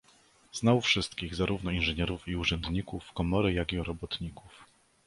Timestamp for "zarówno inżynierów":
1.35-2.27